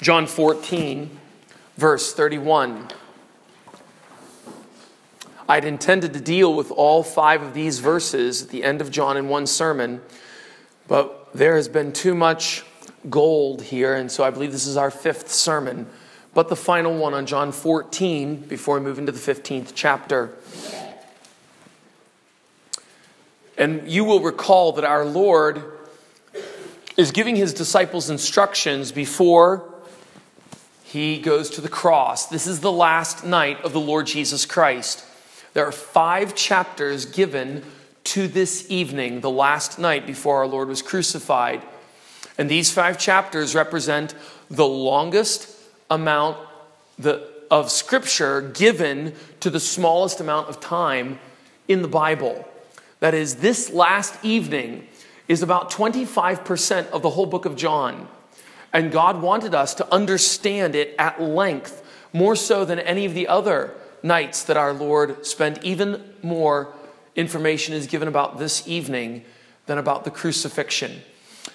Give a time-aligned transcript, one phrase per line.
[0.00, 1.08] John 14,
[1.76, 2.88] verse 31.
[5.48, 9.16] I'd intended to deal with all five of these verses at the end of John
[9.16, 10.00] in one sermon,
[10.88, 12.64] but there has been too much
[13.08, 15.86] gold here, and so I believe this is our fifth sermon,
[16.32, 20.34] but the final one on John 14 before we move into the 15th chapter.
[23.56, 25.62] And you will recall that our Lord
[26.96, 29.73] is giving his disciples instructions before
[30.94, 32.26] he goes to the cross.
[32.26, 35.04] This is the last night of the Lord Jesus Christ.
[35.52, 37.64] There are five chapters given
[38.04, 41.62] to this evening, the last night before our Lord was crucified.
[42.38, 44.14] And these five chapters represent
[44.48, 45.48] the longest
[45.90, 46.38] amount
[47.50, 51.18] of scripture given to the smallest amount of time
[51.66, 52.48] in the Bible.
[53.00, 54.86] That is, this last evening
[55.26, 58.06] is about 25% of the whole book of John.
[58.74, 63.28] And God wanted us to understand it at length, more so than any of the
[63.28, 63.72] other
[64.02, 65.64] nights that our Lord spent.
[65.64, 66.74] Even more
[67.16, 69.24] information is given about this evening
[69.66, 71.00] than about the crucifixion.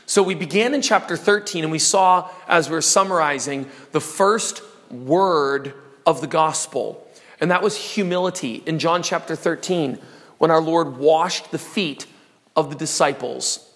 [0.06, 4.64] So we began in chapter 13, and we saw, as we are summarizing, the first
[4.90, 5.74] word
[6.06, 7.06] of the gospel,
[7.40, 10.00] and that was humility in John chapter 13,
[10.38, 12.06] when our Lord washed the feet
[12.56, 13.69] of the disciples.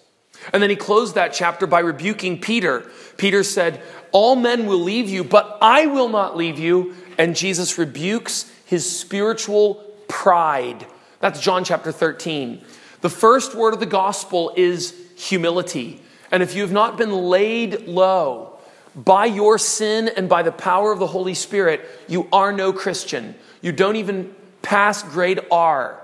[0.52, 2.88] And then he closed that chapter by rebuking Peter.
[3.16, 6.94] Peter said, All men will leave you, but I will not leave you.
[7.18, 9.74] And Jesus rebukes his spiritual
[10.08, 10.86] pride.
[11.20, 12.62] That's John chapter 13.
[13.00, 16.00] The first word of the gospel is humility.
[16.30, 18.58] And if you have not been laid low
[18.96, 23.34] by your sin and by the power of the Holy Spirit, you are no Christian.
[23.60, 26.00] You don't even pass grade R.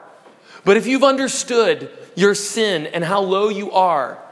[0.64, 4.22] But if you've understood your sin and how low you are,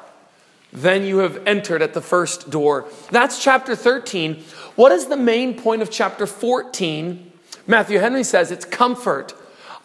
[0.73, 2.87] then you have entered at the first door.
[3.11, 4.43] That's chapter 13.
[4.77, 7.33] What is the main point of chapter 14?
[7.67, 9.35] Matthew Henry says it's comfort.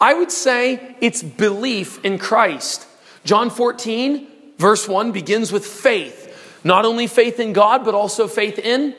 [0.00, 2.86] I would say it's belief in Christ.
[3.24, 4.26] John 14,
[4.58, 6.60] verse 1 begins with faith.
[6.64, 8.94] Not only faith in God, but also faith in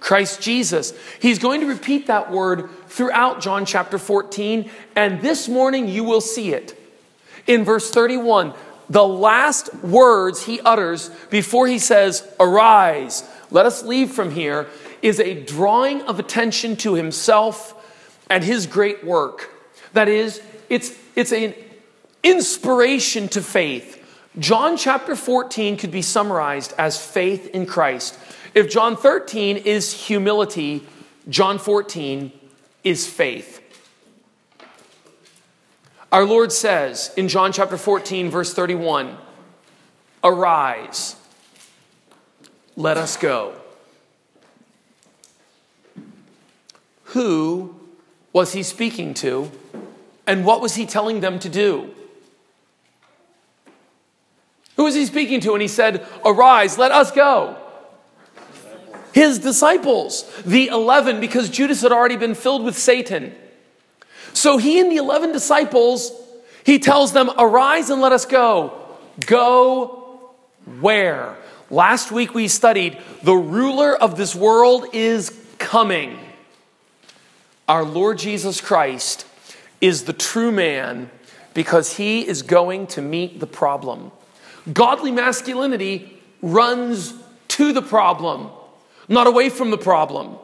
[0.00, 0.94] Christ Jesus.
[1.20, 6.20] He's going to repeat that word throughout John chapter 14, and this morning you will
[6.20, 6.78] see it.
[7.46, 8.54] In verse 31,
[8.90, 14.66] the last words he utters before he says, Arise, let us leave from here,
[15.02, 17.74] is a drawing of attention to himself
[18.30, 19.50] and his great work.
[19.92, 21.54] That is, it's, it's an
[22.22, 23.94] inspiration to faith.
[24.38, 28.18] John chapter 14 could be summarized as faith in Christ.
[28.54, 30.86] If John 13 is humility,
[31.28, 32.32] John 14
[32.84, 33.62] is faith.
[36.10, 39.16] Our Lord says in John chapter 14, verse 31,
[40.24, 41.16] Arise,
[42.76, 43.54] let us go.
[47.04, 47.74] Who
[48.32, 49.50] was he speaking to,
[50.26, 51.94] and what was he telling them to do?
[54.76, 55.52] Who was he speaking to?
[55.52, 57.56] And he said, Arise, let us go.
[59.12, 63.34] His disciples, the 11, because Judas had already been filled with Satan.
[64.32, 66.12] So he and the 11 disciples,
[66.64, 68.78] he tells them, Arise and let us go.
[69.26, 70.30] Go
[70.80, 71.36] where?
[71.70, 76.18] Last week we studied the ruler of this world is coming.
[77.68, 79.26] Our Lord Jesus Christ
[79.80, 81.10] is the true man
[81.54, 84.12] because he is going to meet the problem.
[84.72, 87.14] Godly masculinity runs
[87.48, 88.50] to the problem,
[89.08, 90.38] not away from the problem.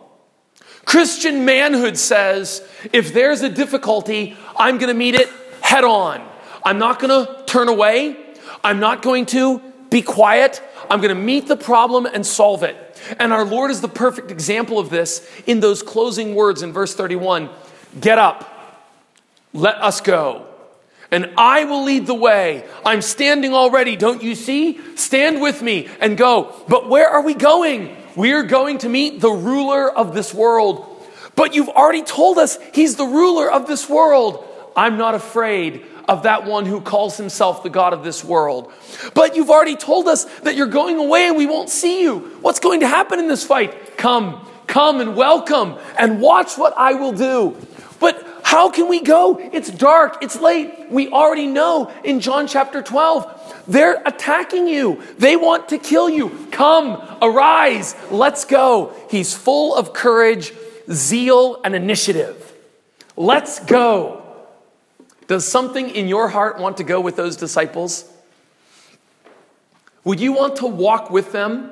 [0.85, 5.29] Christian manhood says if there's a difficulty, I'm going to meet it
[5.61, 6.27] head on.
[6.65, 8.17] I'm not going to turn away.
[8.63, 10.63] I'm not going to be quiet.
[10.91, 12.77] I'm going to meet the problem and solve it.
[13.19, 16.95] And our Lord is the perfect example of this in those closing words in verse
[16.95, 17.51] 31
[18.01, 18.51] Get up,
[19.53, 20.47] let us go,
[21.11, 22.65] and I will lead the way.
[22.85, 24.81] I'm standing already, don't you see?
[24.97, 26.55] Stand with me and go.
[26.69, 27.97] But where are we going?
[28.17, 30.91] We're going to meet the ruler of this world.
[31.37, 34.45] But you've already told us he's the ruler of this world.
[34.77, 38.73] I'm not afraid of that one who calls himself the God of this world.
[39.15, 42.19] But you've already told us that you're going away and we won't see you.
[42.41, 43.97] What's going to happen in this fight?
[43.97, 47.57] Come, come and welcome and watch what I will do.
[48.01, 49.39] But how can we go?
[49.39, 50.91] It's dark, it's late.
[50.91, 55.03] We already know in John chapter 12 they're attacking you.
[55.19, 56.47] They want to kill you.
[56.53, 58.95] Come, arise, let's go.
[59.11, 60.53] He's full of courage,
[60.91, 62.53] zeal, and initiative.
[63.17, 64.23] Let's go.
[65.27, 68.05] Does something in your heart want to go with those disciples?
[70.05, 71.71] Would you want to walk with them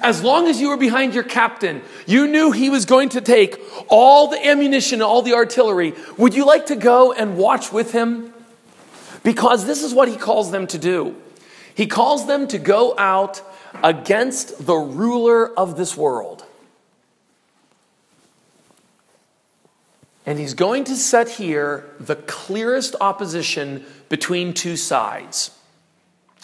[0.00, 3.60] As long as you were behind your captain, you knew he was going to take
[3.88, 5.94] all the ammunition, all the artillery.
[6.16, 8.32] Would you like to go and watch with him?
[9.22, 11.16] Because this is what he calls them to do.
[11.74, 13.42] He calls them to go out
[13.82, 16.44] against the ruler of this world.
[20.24, 25.50] And he's going to set here the clearest opposition between two sides.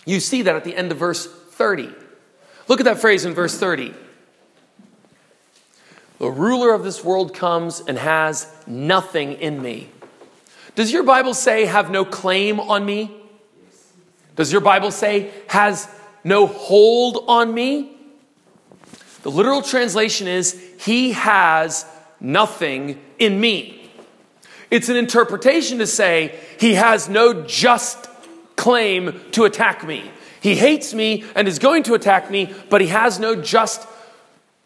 [0.05, 1.95] You see that at the end of verse 30.
[2.69, 3.95] Look at that phrase in verse 30.
[6.19, 9.89] The ruler of this world comes and has nothing in me.
[10.75, 13.11] Does your Bible say, have no claim on me?
[14.37, 15.89] Does your Bible say, has
[16.23, 17.97] no hold on me?
[19.23, 21.87] The literal translation is, he has
[22.21, 23.91] nothing in me.
[24.71, 28.09] It's an interpretation to say, he has no just
[28.57, 30.11] claim to attack me.
[30.41, 33.87] He hates me and is going to attack me, but he has no just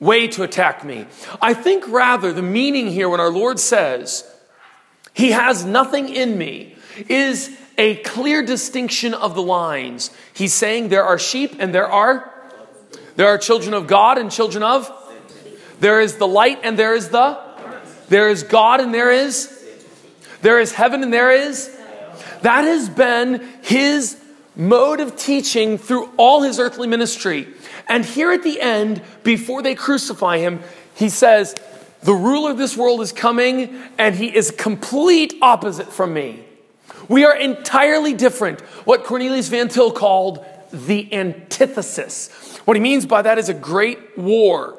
[0.01, 1.07] way to attack me.
[1.41, 4.29] I think rather the meaning here when our Lord says,
[5.15, 6.75] He has nothing in me,
[7.09, 10.11] is a clear distinction of the lines.
[10.35, 12.31] He's saying there are sheep and there are
[13.17, 14.91] there are children of God and children of
[15.81, 17.39] there is the light and there is the
[18.09, 19.49] there is God and there is
[20.43, 21.77] there is heaven and there is
[22.43, 24.22] that has been his
[24.55, 27.49] mode of teaching through all his earthly ministry.
[27.89, 30.61] And here at the end, before they crucify him,
[30.95, 31.55] he says,
[32.03, 36.45] The ruler of this world is coming, and he is complete opposite from me.
[37.09, 38.61] We are entirely different.
[38.87, 42.59] What Cornelius Van Til called the antithesis.
[42.65, 44.77] What he means by that is a great war.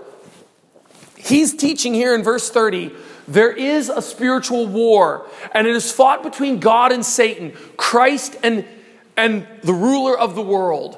[1.17, 2.91] He's teaching here in verse 30
[3.27, 8.65] there is a spiritual war, and it is fought between God and Satan, Christ and,
[9.15, 10.97] and the ruler of the world.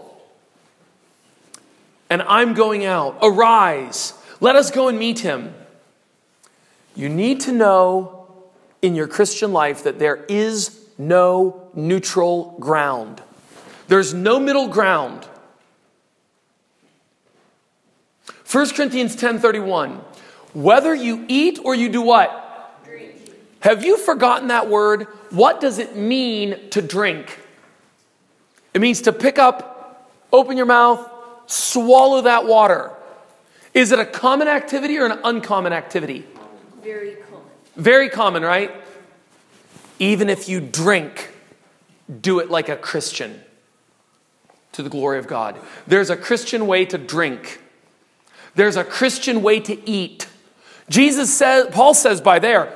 [2.09, 3.17] And I'm going out.
[3.21, 5.53] Arise, let us go and meet him.
[6.95, 8.27] You need to know
[8.81, 13.21] in your Christian life that there is no neutral ground.
[13.87, 15.27] There's no middle ground.
[18.45, 20.01] 1 Corinthians 10:31
[20.55, 22.81] whether you eat or you do what?
[22.85, 23.13] Drink.
[23.59, 25.03] Have you forgotten that word?
[25.31, 27.39] What does it mean to drink?
[28.75, 31.09] It means to pick up, open your mouth,
[31.47, 32.91] swallow that water.
[33.73, 36.25] Is it a common activity or an uncommon activity?
[36.83, 37.45] Very common.
[37.77, 38.71] Very common, right?
[39.97, 41.31] Even if you drink,
[42.19, 43.41] do it like a Christian
[44.73, 45.57] to the glory of God.
[45.87, 47.61] There's a Christian way to drink,
[48.55, 50.27] there's a Christian way to eat.
[50.89, 52.73] Jesus says, Paul says by there,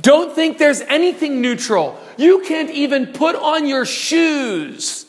[0.00, 2.00] don't think there's anything neutral.
[2.16, 5.06] You can't even put on your shoes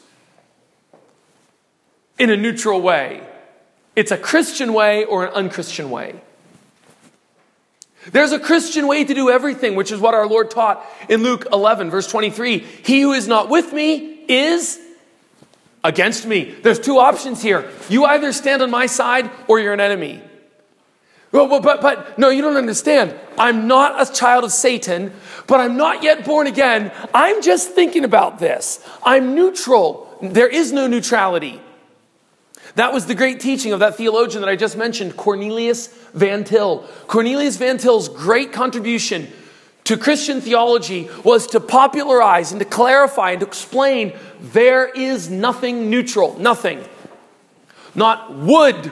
[2.24, 3.22] in a neutral way.
[3.98, 6.22] It's a Christian way or an unchristian way.
[8.14, 11.48] There's a Christian way to do everything, which is what our Lord taught in Luke
[11.52, 12.60] 11, verse 23.
[12.60, 14.80] He who is not with me is
[15.84, 16.56] against me.
[16.64, 17.70] There's two options here.
[17.90, 20.22] You either stand on my side or you're an enemy.
[21.34, 23.14] Well, but, but, but, no, you don't understand.
[23.38, 25.12] I'm not a child of Satan,
[25.46, 26.94] but I'm not yet born again.
[27.14, 28.82] I'm just thinking about this.
[29.04, 30.18] I'm neutral.
[30.22, 31.60] There is no neutrality.
[32.76, 36.88] That was the great teaching of that theologian that I just mentioned, Cornelius Van Til.
[37.08, 39.28] Cornelius Van Til's great contribution
[39.84, 45.90] to Christian theology was to popularize and to clarify and to explain there is nothing
[45.90, 46.84] neutral, nothing.
[47.94, 48.92] Not wood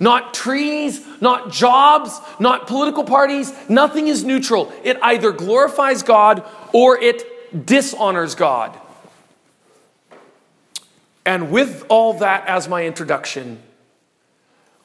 [0.00, 3.52] not trees, not jobs, not political parties.
[3.68, 4.72] Nothing is neutral.
[4.82, 8.78] It either glorifies God or it dishonors God.
[11.26, 13.60] And with all that as my introduction,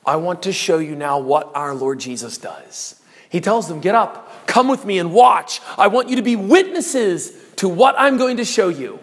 [0.05, 3.01] I want to show you now what our Lord Jesus does.
[3.29, 5.62] He tells them, Get up, come with me and watch.
[5.77, 9.00] I want you to be witnesses to what I'm going to show you.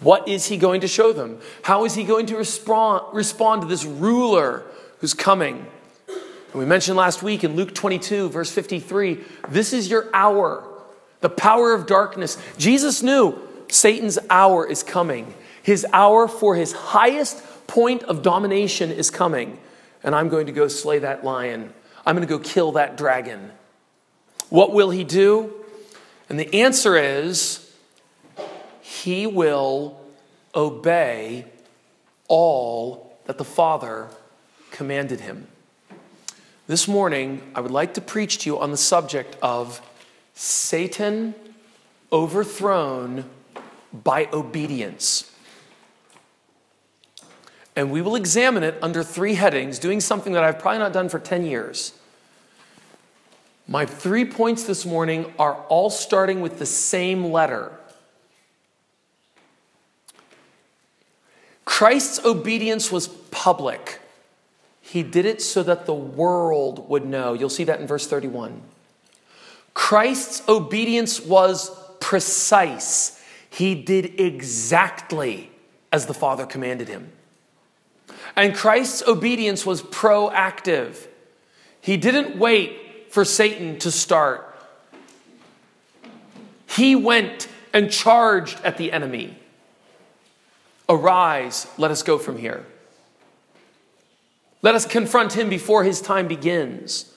[0.00, 1.40] What is he going to show them?
[1.62, 4.62] How is he going to respond, respond to this ruler
[5.00, 5.66] who's coming?
[6.06, 10.62] And we mentioned last week in Luke 22, verse 53, this is your hour,
[11.20, 12.38] the power of darkness.
[12.58, 13.38] Jesus knew
[13.68, 15.34] Satan's hour is coming.
[15.64, 19.58] His hour for his highest point of domination is coming.
[20.02, 21.72] And I'm going to go slay that lion.
[22.04, 23.50] I'm going to go kill that dragon.
[24.50, 25.54] What will he do?
[26.28, 27.72] And the answer is
[28.82, 29.98] he will
[30.54, 31.46] obey
[32.28, 34.08] all that the Father
[34.70, 35.46] commanded him.
[36.66, 39.80] This morning, I would like to preach to you on the subject of
[40.34, 41.34] Satan
[42.12, 43.24] overthrown
[43.94, 45.30] by obedience.
[47.76, 51.08] And we will examine it under three headings, doing something that I've probably not done
[51.08, 51.92] for 10 years.
[53.66, 57.72] My three points this morning are all starting with the same letter.
[61.64, 64.00] Christ's obedience was public.
[64.80, 67.32] He did it so that the world would know.
[67.32, 68.60] You'll see that in verse 31.
[69.72, 73.20] Christ's obedience was precise.
[73.50, 75.50] He did exactly
[75.90, 77.10] as the Father commanded him.
[78.36, 81.06] And Christ's obedience was proactive.
[81.80, 84.50] He didn't wait for Satan to start,
[86.68, 89.38] he went and charged at the enemy.
[90.88, 92.66] Arise, let us go from here.
[94.62, 97.12] Let us confront him before his time begins.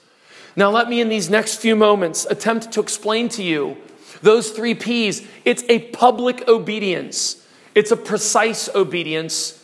[0.54, 3.76] Now, let me, in these next few moments, attempt to explain to you
[4.22, 5.26] those three P's.
[5.44, 9.57] It's a public obedience, it's a precise obedience,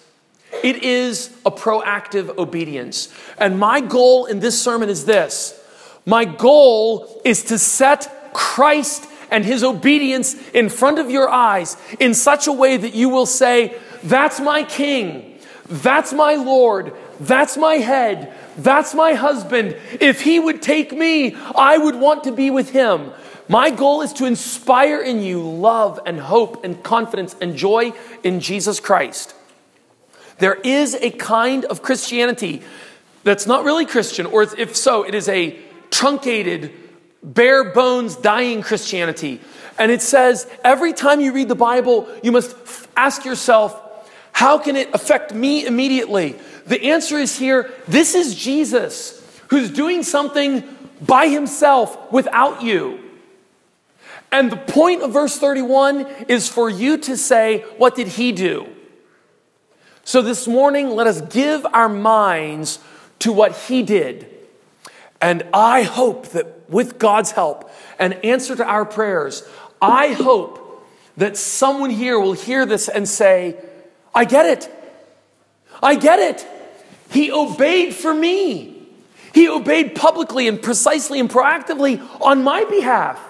[0.62, 3.12] it is a proactive obedience.
[3.38, 5.60] And my goal in this sermon is this
[6.06, 12.14] my goal is to set Christ and his obedience in front of your eyes in
[12.14, 17.76] such a way that you will say, That's my king, that's my Lord, that's my
[17.76, 19.76] head, that's my husband.
[20.00, 23.12] If he would take me, I would want to be with him.
[23.48, 27.92] My goal is to inspire in you love and hope and confidence and joy
[28.22, 29.34] in Jesus Christ.
[30.38, 32.62] There is a kind of Christianity
[33.22, 35.58] that's not really Christian, or if so, it is a
[35.90, 36.72] truncated,
[37.22, 39.40] bare bones, dying Christianity.
[39.78, 42.56] And it says every time you read the Bible, you must
[42.96, 43.80] ask yourself,
[44.32, 46.36] how can it affect me immediately?
[46.66, 50.64] The answer is here this is Jesus who's doing something
[51.00, 53.00] by himself without you.
[54.32, 58.66] And the point of verse 31 is for you to say, What did he do?
[60.04, 62.78] So this morning, let us give our minds
[63.20, 64.26] to what he did.
[65.20, 69.48] And I hope that with God's help and answer to our prayers,
[69.80, 70.84] I hope
[71.16, 73.56] that someone here will hear this and say,
[74.14, 74.70] I get it.
[75.82, 76.46] I get it.
[77.10, 78.86] He obeyed for me.
[79.32, 83.20] He obeyed publicly and precisely and proactively on my behalf.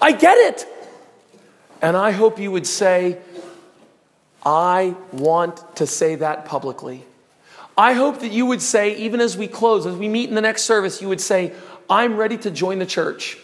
[0.00, 0.66] I get it.
[1.80, 3.18] And I hope you would say,
[4.44, 7.04] I want to say that publicly.
[7.76, 10.40] I hope that you would say, even as we close, as we meet in the
[10.40, 11.52] next service, you would say,
[11.88, 13.38] I'm ready to join the church.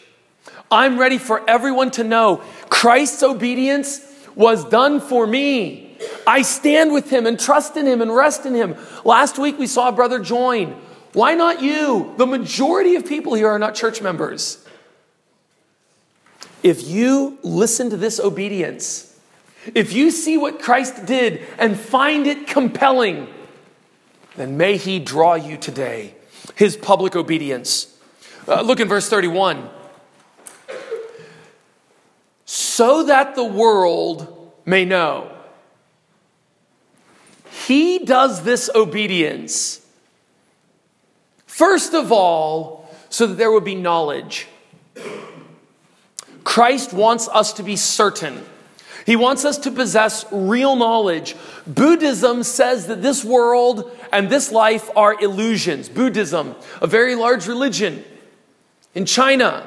[0.71, 5.97] I'm ready for everyone to know Christ's obedience was done for me.
[6.27, 8.77] I stand with him and trust in him and rest in him.
[9.05, 10.81] Last week we saw a brother join.
[11.13, 12.15] Why not you?
[12.19, 14.65] The majority of people here are not church members.
[16.63, 19.08] If you listen to this obedience,
[19.75, 23.29] if you see what Christ did and find it compelling,
[24.37, 26.15] then may He draw you today.
[26.55, 27.95] His public obedience.
[28.47, 29.69] Uh, look in verse 31.
[32.45, 35.31] So that the world may know.
[37.67, 39.85] He does this obedience,
[41.47, 44.47] first of all, so that there would be knowledge.
[46.45, 48.43] Christ wants us to be certain
[49.09, 51.35] he wants us to possess real knowledge.
[51.67, 55.89] Buddhism says that this world and this life are illusions.
[55.89, 58.05] Buddhism, a very large religion
[58.95, 59.67] in China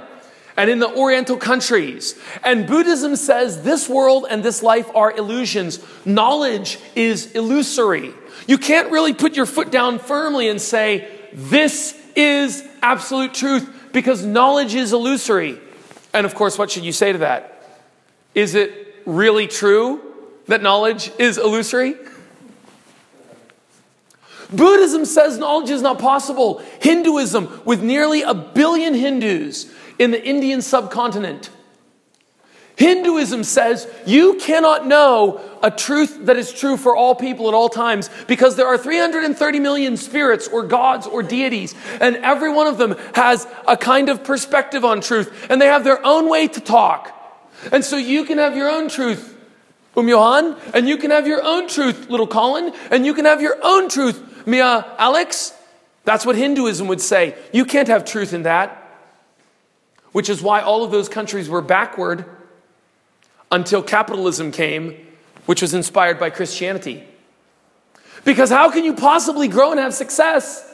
[0.56, 2.14] and in the Oriental countries.
[2.44, 5.80] And Buddhism says this world and this life are illusions.
[6.06, 8.14] Knowledge is illusory.
[8.46, 14.24] You can't really put your foot down firmly and say, this is absolute truth because
[14.24, 15.60] knowledge is illusory.
[16.14, 17.68] And of course, what should you say to that?
[18.36, 20.02] Is it really true
[20.48, 21.96] that knowledge is illusory?
[24.52, 26.60] Buddhism says knowledge is not possible.
[26.82, 31.50] Hinduism, with nearly a billion Hindus in the Indian subcontinent,
[32.76, 37.70] Hinduism says you cannot know a truth that is true for all people at all
[37.70, 42.78] times because there are 330 million spirits or gods or deities, and every one of
[42.78, 46.60] them has a kind of perspective on truth, and they have their own way to
[46.60, 47.21] talk.
[47.72, 49.38] And so you can have your own truth,
[49.96, 53.42] Um Johan, and you can have your own truth, little Colin, and you can have
[53.42, 55.54] your own truth, Mia Alex.
[56.04, 57.36] That's what Hinduism would say.
[57.54, 58.78] You can't have truth in that.
[60.12, 62.26] Which is why all of those countries were backward
[63.52, 64.96] until capitalism came,
[65.46, 67.04] which was inspired by Christianity.
[68.24, 70.68] Because how can you possibly grow and have success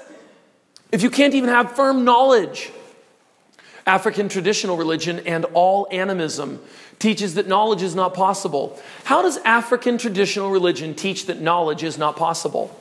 [0.91, 2.72] if you can't even have firm knowledge?
[3.88, 6.60] African traditional religion and all animism
[7.00, 8.77] teaches that knowledge is not possible.
[9.06, 12.77] How does African traditional religion teach that knowledge is not possible?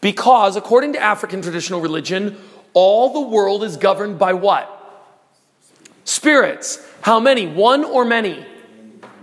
[0.00, 2.36] Because, according to African traditional religion,
[2.72, 4.68] all the world is governed by what?
[6.04, 6.84] Spirits.
[7.02, 7.46] How many?
[7.46, 8.46] One or many?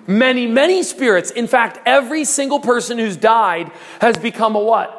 [0.05, 1.31] Many, many spirits.
[1.31, 4.95] In fact, every single person who's died has become a what?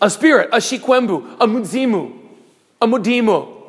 [0.00, 2.16] A spirit, a shikwembu, a mudzimu,
[2.80, 3.59] a mudimu.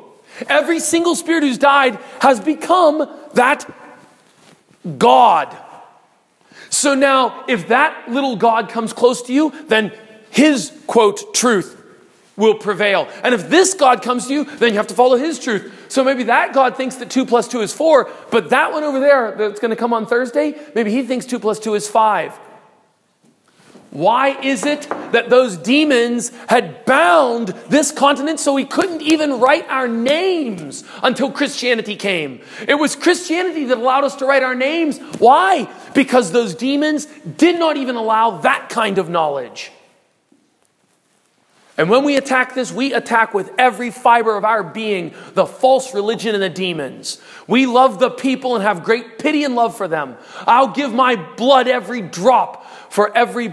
[0.48, 3.66] Every single spirit who's died has become that
[4.98, 5.56] God.
[6.70, 9.92] So now, if that little God comes close to you, then
[10.30, 11.78] his quote truth
[12.36, 13.08] will prevail.
[13.22, 15.86] And if this God comes to you, then you have to follow his truth.
[15.88, 19.00] So maybe that God thinks that 2 plus 2 is 4, but that one over
[19.00, 22.38] there that's going to come on Thursday, maybe he thinks 2 plus 2 is 5.
[23.92, 29.68] Why is it that those demons had bound this continent so we couldn't even write
[29.68, 32.40] our names until Christianity came?
[32.66, 34.98] It was Christianity that allowed us to write our names.
[35.18, 35.68] Why?
[35.92, 37.04] Because those demons
[37.36, 39.70] did not even allow that kind of knowledge.
[41.76, 45.92] And when we attack this, we attack with every fiber of our being the false
[45.92, 47.20] religion and the demons.
[47.46, 50.16] We love the people and have great pity and love for them.
[50.46, 53.52] I'll give my blood every drop for every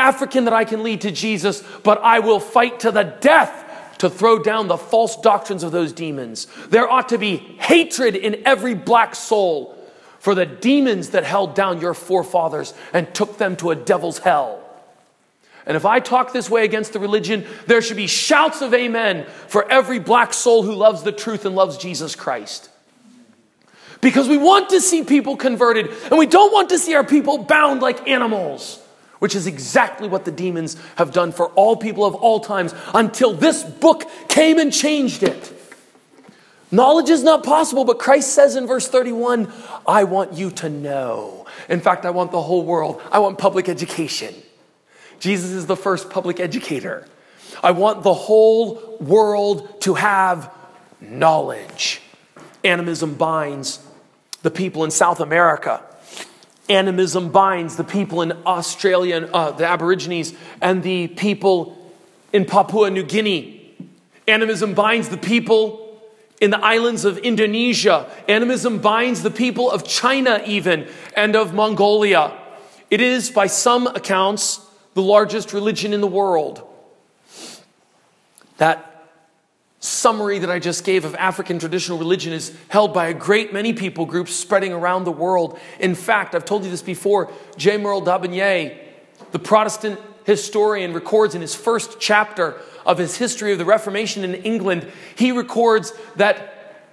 [0.00, 3.66] African that I can lead to Jesus, but I will fight to the death
[3.98, 6.46] to throw down the false doctrines of those demons.
[6.68, 9.76] There ought to be hatred in every black soul
[10.18, 14.60] for the demons that held down your forefathers and took them to a devil's hell.
[15.66, 19.26] And if I talk this way against the religion, there should be shouts of amen
[19.48, 22.70] for every black soul who loves the truth and loves Jesus Christ.
[24.00, 27.38] Because we want to see people converted, and we don't want to see our people
[27.38, 28.79] bound like animals,
[29.20, 33.32] which is exactly what the demons have done for all people of all times until
[33.32, 35.56] this book came and changed it.
[36.72, 39.52] Knowledge is not possible, but Christ says in verse 31
[39.86, 41.46] I want you to know.
[41.68, 44.34] In fact, I want the whole world, I want public education.
[45.18, 47.06] Jesus is the first public educator.
[47.62, 50.52] I want the whole world to have
[51.00, 52.00] knowledge.
[52.64, 53.80] Animism binds
[54.42, 55.82] the people in South America.
[56.70, 61.76] Animism binds the people in Australia, uh, the Aborigines, and the people
[62.32, 63.74] in Papua New Guinea.
[64.28, 66.00] Animism binds the people
[66.40, 68.08] in the islands of Indonesia.
[68.28, 72.32] Animism binds the people of China, even, and of Mongolia.
[72.88, 74.60] It is, by some accounts,
[74.94, 76.62] the largest religion in the world.
[78.58, 78.89] That
[79.80, 83.72] summary that I just gave of African traditional religion is held by a great many
[83.72, 85.58] people groups spreading around the world.
[85.78, 87.78] In fact, I've told you this before, J.
[87.78, 88.76] Merle d'Aubigné,
[89.32, 94.34] the Protestant historian, records in his first chapter of his history of the Reformation in
[94.34, 96.84] England, he records that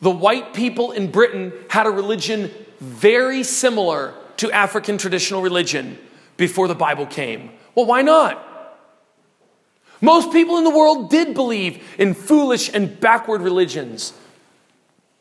[0.00, 5.98] the white people in Britain had a religion very similar to African traditional religion
[6.36, 7.50] before the Bible came.
[7.74, 8.55] Well, why not?
[10.00, 14.12] Most people in the world did believe in foolish and backward religions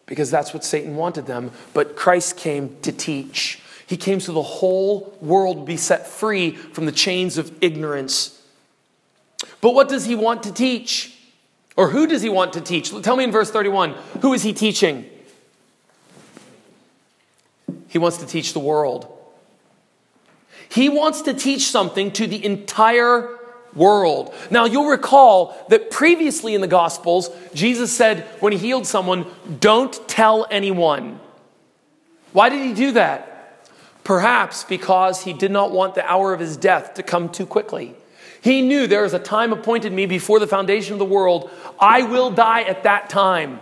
[0.06, 1.52] because that's what Satan wanted them.
[1.74, 3.62] But Christ came to teach.
[3.88, 8.42] He came so the whole world would be set free from the chains of ignorance.
[9.62, 11.18] But what does he want to teach?
[11.78, 12.92] Or who does he want to teach?
[13.02, 15.10] Tell me in verse 31 who is he teaching?
[17.88, 19.12] He wants to teach the world.
[20.68, 23.35] He wants to teach something to the entire
[23.76, 24.34] world.
[24.50, 29.26] Now, you'll recall that previously in the Gospels, Jesus said when he healed someone,
[29.60, 31.20] Don't tell anyone.
[32.34, 33.68] Why did he do that?
[34.04, 37.96] Perhaps because he did not want the hour of his death to come too quickly.
[38.42, 41.50] He knew there is a time appointed me before the foundation of the world.
[41.80, 43.60] I will die at that time.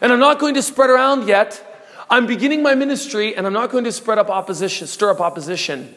[0.00, 1.64] And I'm not going to spread around yet
[2.10, 5.94] I'm beginning my ministry and I'm not going to spread up opposition, stir up opposition.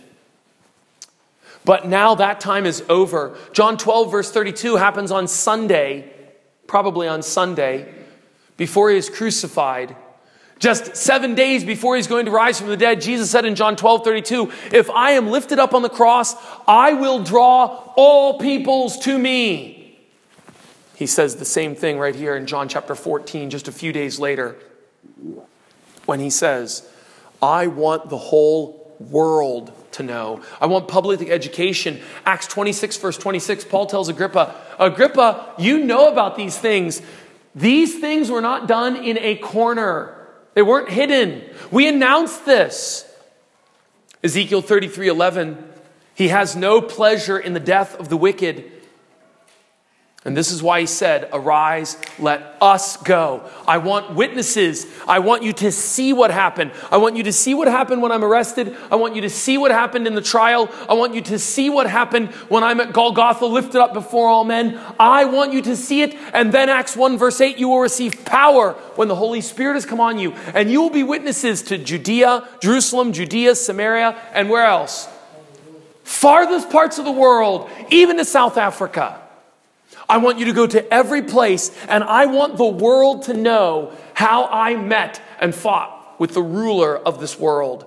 [1.64, 3.38] But now that time is over.
[3.54, 6.12] John 12, verse 32 happens on Sunday,
[6.68, 7.94] probably on Sunday,
[8.58, 9.96] before he is crucified.
[10.60, 13.76] Just seven days before he's going to rise from the dead, Jesus said in John
[13.76, 16.36] 12, 32, If I am lifted up on the cross,
[16.68, 20.00] I will draw all peoples to me.
[20.96, 24.20] He says the same thing right here in John chapter 14, just a few days
[24.20, 24.56] later
[26.06, 26.88] when he says,
[27.42, 30.42] I want the whole world to know.
[30.60, 32.02] I want public education.
[32.26, 37.02] Acts 26, verse 26, Paul tells Agrippa, Agrippa, you know about these things.
[37.56, 40.18] These things were not done in a corner,
[40.54, 41.44] they weren't hidden.
[41.72, 43.08] We announced this.
[44.24, 45.72] Ezekiel 33, 11,
[46.14, 48.72] he has no pleasure in the death of the wicked.
[50.24, 53.50] And this is why he said, Arise, let us go.
[53.68, 54.86] I want witnesses.
[55.08, 56.74] I want you to see what happened.
[56.92, 58.78] I want you to see what happened when I'm arrested.
[58.92, 60.70] I want you to see what happened in the trial.
[60.88, 64.44] I want you to see what happened when I'm at Golgotha, lifted up before all
[64.44, 64.80] men.
[65.00, 66.14] I want you to see it.
[66.36, 69.88] And then, Acts 1, verse 8, you will receive power when the Holy Spirit has
[69.88, 70.34] come on you.
[70.54, 75.10] And you will be witnesses to Judea, Jerusalem, Judea, Samaria, and where else?
[76.04, 79.20] Farthest parts of the world, even to South Africa.
[80.12, 83.94] I want you to go to every place, and I want the world to know
[84.14, 87.86] how I met and fought with the ruler of this world.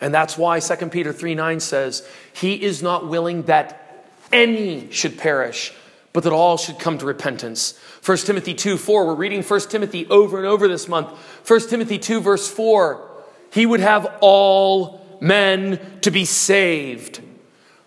[0.00, 5.18] And that's why 2 Peter 3 9 says, He is not willing that any should
[5.18, 5.74] perish,
[6.14, 7.78] but that all should come to repentance.
[8.02, 11.08] 1 Timothy 2 4, we're reading 1 Timothy over and over this month.
[11.46, 13.10] 1 Timothy 2, verse 4,
[13.52, 17.20] He would have all men to be saved.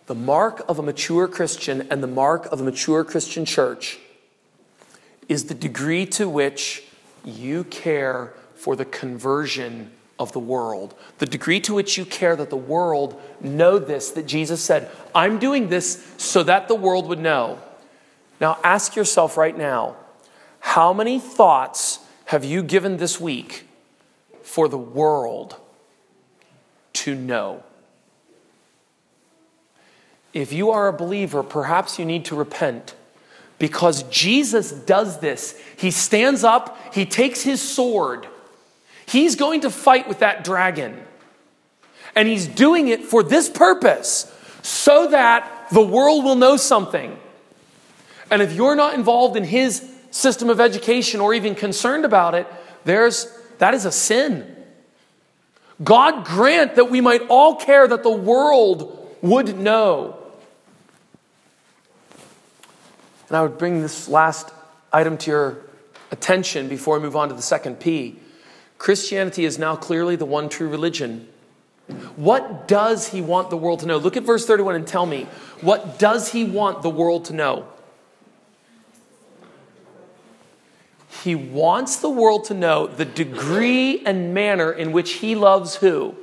[0.08, 4.00] The mark of a mature Christian and the mark of a mature Christian church
[5.28, 6.84] is the degree to which
[7.26, 10.96] you care for the conversion of the world.
[11.18, 15.40] The degree to which you care that the world know this, that Jesus said, I'm
[15.40, 17.60] doing this so that the world would know.
[18.40, 19.98] Now ask yourself right now,
[20.60, 23.68] how many thoughts have you given this week
[24.42, 25.58] for the world
[26.94, 27.64] to know?
[30.34, 32.96] If you are a believer, perhaps you need to repent
[33.60, 35.60] because Jesus does this.
[35.78, 38.28] He stands up, he takes his sword,
[39.06, 41.04] he's going to fight with that dragon.
[42.16, 47.18] And he's doing it for this purpose so that the world will know something.
[48.32, 52.48] And if you're not involved in his system of education or even concerned about it,
[52.86, 54.56] there's that is a sin.
[55.84, 60.17] God grant that we might all care that the world would know.
[63.28, 64.52] And I would bring this last
[64.92, 65.58] item to your
[66.12, 68.20] attention before I move on to the second P.
[68.78, 71.28] Christianity is now clearly the one true religion.
[72.16, 73.98] What does he want the world to know?
[73.98, 75.28] Look at verse 31 and tell me,
[75.62, 77.68] what does he want the world to know?
[81.24, 86.16] He wants the world to know the degree and manner in which he loves who?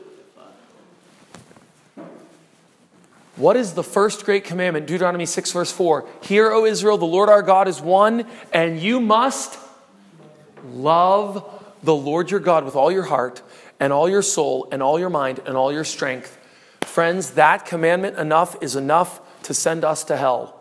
[3.36, 4.86] What is the first great commandment?
[4.86, 6.06] Deuteronomy 6, verse 4.
[6.22, 9.58] Hear, O Israel, the Lord our God is one, and you must
[10.64, 11.44] love
[11.82, 13.42] the Lord your God with all your heart,
[13.80, 16.38] and all your soul, and all your mind, and all your strength.
[16.82, 20.60] Friends, that commandment enough is enough to send us to hell.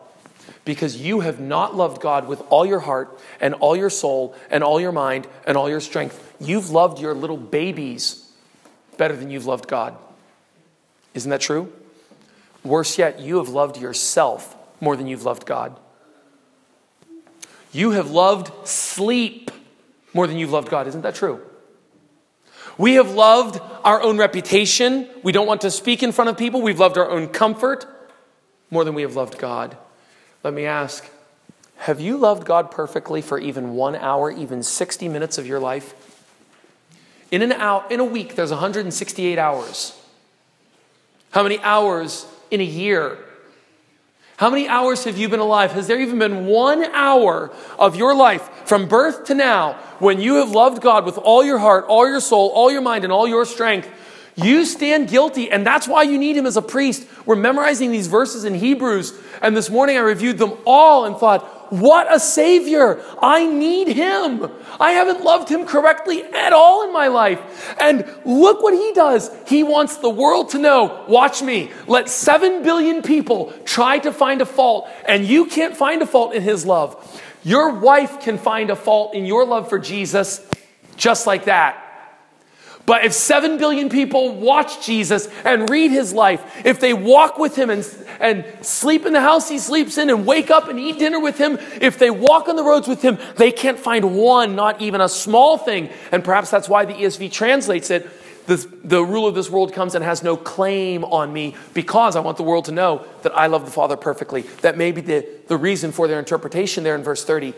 [0.65, 4.63] Because you have not loved God with all your heart, and all your soul, and
[4.63, 6.35] all your mind, and all your strength.
[6.39, 8.31] You've loved your little babies
[8.97, 9.95] better than you've loved God.
[11.13, 11.71] Isn't that true?
[12.63, 15.79] Worse yet, you have loved yourself more than you've loved God.
[17.71, 19.51] You have loved sleep
[20.13, 20.87] more than you've loved God.
[20.87, 21.41] Isn't that true?
[22.77, 25.07] We have loved our own reputation.
[25.23, 26.61] We don't want to speak in front of people.
[26.61, 27.85] We've loved our own comfort
[28.71, 29.77] more than we have loved God.
[30.43, 31.09] Let me ask
[31.77, 35.93] Have you loved God perfectly for even one hour, even 60 minutes of your life?
[37.31, 39.99] In, an hour, in a week, there's 168 hours.
[41.31, 43.17] How many hours in a year?
[44.37, 45.71] How many hours have you been alive?
[45.73, 50.35] Has there even been one hour of your life from birth to now when you
[50.35, 53.27] have loved God with all your heart, all your soul, all your mind, and all
[53.27, 53.87] your strength?
[54.35, 57.07] You stand guilty, and that's why you need him as a priest.
[57.25, 61.62] We're memorizing these verses in Hebrews, and this morning I reviewed them all and thought,
[61.69, 63.01] what a savior.
[63.21, 64.51] I need him.
[64.79, 67.75] I haven't loved him correctly at all in my life.
[67.79, 69.29] And look what he does.
[69.47, 71.71] He wants the world to know, watch me.
[71.87, 76.33] Let 7 billion people try to find a fault, and you can't find a fault
[76.33, 77.21] in his love.
[77.43, 80.45] Your wife can find a fault in your love for Jesus
[80.95, 81.82] just like that.
[82.85, 87.55] But if 7 billion people watch Jesus and read his life, if they walk with
[87.55, 87.87] him and,
[88.19, 91.37] and sleep in the house he sleeps in and wake up and eat dinner with
[91.37, 94.99] him, if they walk on the roads with him, they can't find one, not even
[94.99, 95.89] a small thing.
[96.11, 98.09] And perhaps that's why the ESV translates it
[98.45, 102.19] the, the rule of this world comes and has no claim on me because I
[102.19, 104.41] want the world to know that I love the Father perfectly.
[104.61, 107.53] That may be the, the reason for their interpretation there in verse 30.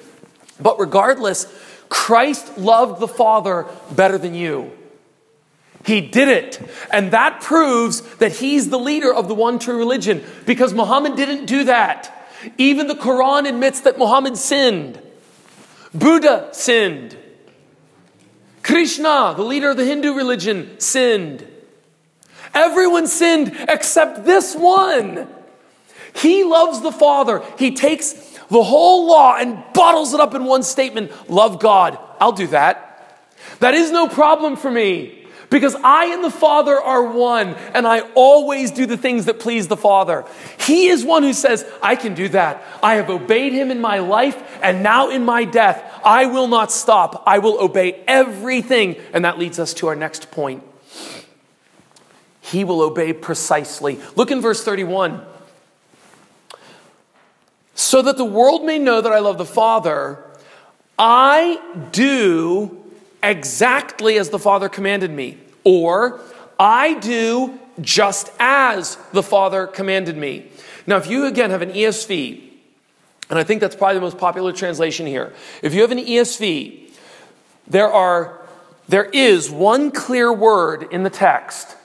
[0.60, 1.52] But regardless,
[1.90, 4.72] Christ loved the Father better than you.
[5.86, 6.60] He did it.
[6.92, 11.46] And that proves that he's the leader of the one true religion because Muhammad didn't
[11.46, 12.12] do that.
[12.58, 15.00] Even the Quran admits that Muhammad sinned.
[15.94, 17.16] Buddha sinned.
[18.64, 21.48] Krishna, the leader of the Hindu religion, sinned.
[22.56, 25.28] Everyone sinned except this one.
[26.16, 27.44] He loves the Father.
[27.60, 28.14] He takes
[28.50, 32.00] the whole law and bottles it up in one statement love God.
[32.20, 33.22] I'll do that.
[33.60, 35.25] That is no problem for me.
[35.56, 39.70] Because I and the Father are one, and I always do the things that please
[39.70, 40.26] the Father.
[40.60, 42.62] He is one who says, I can do that.
[42.84, 46.74] I have obeyed him in my life, and now in my death, I will not
[46.74, 47.24] stop.
[47.26, 48.98] I will obey everything.
[49.14, 50.62] And that leads us to our next point.
[52.42, 53.98] He will obey precisely.
[54.18, 55.26] Look in verse 31.
[57.76, 60.22] So that the world may know that I love the Father,
[61.00, 61.62] I
[61.94, 62.84] do
[63.24, 65.38] exactly as the Father commanded me.
[65.66, 66.22] Or,
[66.58, 70.48] I do just as the Father commanded me.
[70.88, 72.42] Now, if you again have an ESV,
[73.30, 75.34] and I think that's probably the most popular translation here.
[75.62, 76.92] If you have an ESV,
[77.68, 78.42] there are
[78.88, 81.76] there is one clear word in the text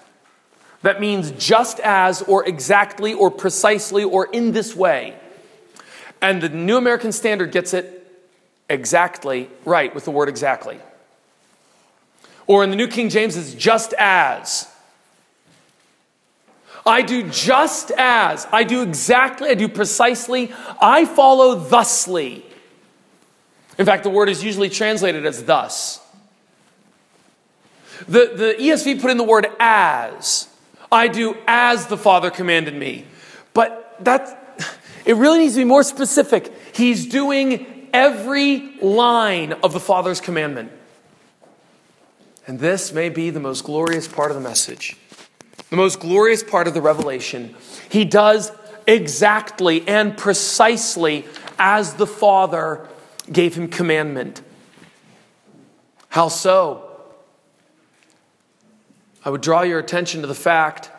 [0.83, 5.17] that means just as or exactly or precisely or in this way.
[6.21, 7.97] And the New American Standard gets it
[8.69, 10.79] exactly right with the word exactly.
[12.51, 14.69] Or in the New King James, it's just as.
[16.85, 18.45] I do just as.
[18.51, 19.51] I do exactly.
[19.51, 20.53] I do precisely.
[20.83, 22.45] I follow thusly.
[23.79, 26.01] In fact, the word is usually translated as thus.
[28.09, 30.49] The, the ESV put in the word as.
[30.91, 33.05] I do as the Father commanded me.
[33.55, 34.67] But that,
[35.05, 36.53] it really needs to be more specific.
[36.75, 40.73] He's doing every line of the Father's commandment.
[42.51, 44.97] And this may be the most glorious part of the message,
[45.69, 47.55] the most glorious part of the revelation.
[47.89, 48.51] He does
[48.89, 51.27] exactly and precisely
[51.61, 52.89] as the Father
[53.31, 54.43] gave him commandment.
[56.09, 56.91] How so?
[59.25, 60.91] I would draw your attention to the fact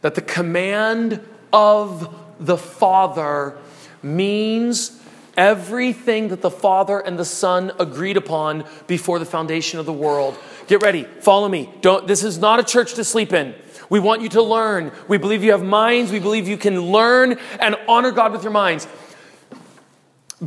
[0.00, 1.20] that the command
[1.52, 3.58] of the Father
[4.02, 4.98] means
[5.36, 10.38] everything that the Father and the Son agreed upon before the foundation of the world.
[10.66, 11.04] Get ready.
[11.04, 11.72] Follow me.
[11.80, 13.54] Don't, this is not a church to sleep in.
[13.90, 14.92] We want you to learn.
[15.08, 16.10] We believe you have minds.
[16.10, 18.88] We believe you can learn and honor God with your minds.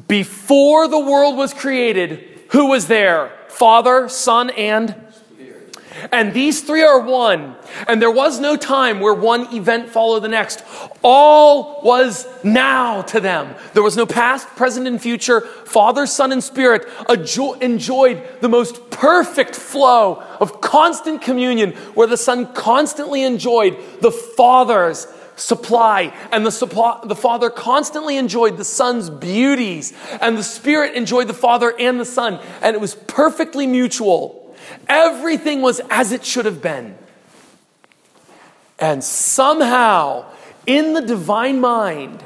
[0.08, 3.32] Before the world was created, who was there?
[3.48, 4.96] Father, Son, and
[6.12, 7.56] and these three are one.
[7.88, 10.64] And there was no time where one event followed the next.
[11.02, 13.56] All was now to them.
[13.74, 15.42] There was no past, present, and future.
[15.42, 16.88] Father, Son, and Spirit
[17.62, 25.08] enjoyed the most perfect flow of constant communion where the Son constantly enjoyed the Father's
[25.38, 31.28] supply and the supply, the father constantly enjoyed the son's beauties and the spirit enjoyed
[31.28, 34.45] the father and the son and it was perfectly mutual
[34.88, 36.98] Everything was as it should have been.
[38.80, 40.26] And somehow,
[40.66, 42.24] in the divine mind,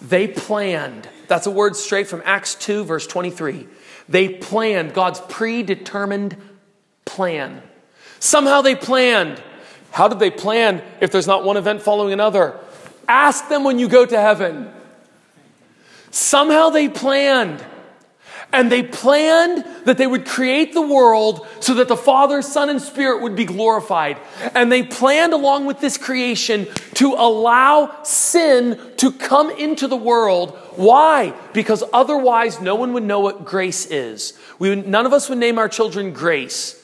[0.00, 1.08] they planned.
[1.28, 3.66] That's a word straight from Acts 2, verse 23.
[4.08, 6.36] They planned God's predetermined
[7.04, 7.62] plan.
[8.18, 9.42] Somehow they planned.
[9.90, 12.58] How did they plan if there's not one event following another?
[13.06, 14.70] Ask them when you go to heaven.
[16.10, 17.64] Somehow they planned
[18.52, 22.80] and they planned that they would create the world so that the Father, Son, and
[22.80, 24.18] Spirit would be glorified.
[24.54, 30.56] And they planned along with this creation to allow sin to come into the world.
[30.76, 31.34] Why?
[31.52, 34.38] Because otherwise no one would know what grace is.
[34.58, 36.78] We none of us would name our children Grace.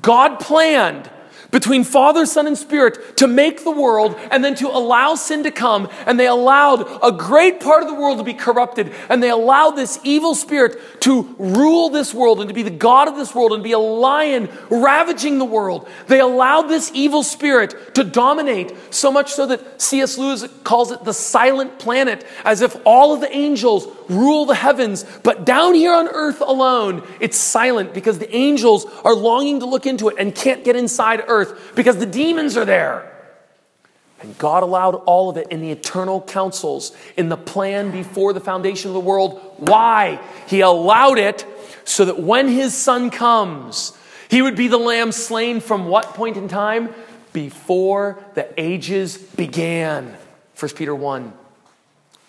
[0.00, 1.08] God planned
[1.54, 5.52] between Father, Son, and Spirit to make the world and then to allow sin to
[5.52, 5.88] come.
[6.04, 8.92] And they allowed a great part of the world to be corrupted.
[9.08, 13.06] And they allowed this evil spirit to rule this world and to be the God
[13.06, 15.88] of this world and be a lion ravaging the world.
[16.08, 20.18] They allowed this evil spirit to dominate so much so that C.S.
[20.18, 25.04] Lewis calls it the silent planet, as if all of the angels rule the heavens.
[25.22, 29.86] But down here on earth alone, it's silent because the angels are longing to look
[29.86, 33.10] into it and can't get inside earth because the demons are there.
[34.20, 38.40] And God allowed all of it in the eternal councils, in the plan before the
[38.40, 39.38] foundation of the world.
[39.58, 40.18] Why?
[40.46, 41.44] He allowed it
[41.84, 43.92] so that when his son comes,
[44.30, 46.94] he would be the lamb slain from what point in time?
[47.34, 50.16] Before the ages began.
[50.58, 51.32] 1 Peter 1,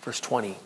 [0.02, 0.56] verse 20.